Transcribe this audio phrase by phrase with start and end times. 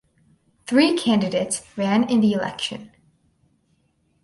[0.65, 2.91] Three candidates ran in the election.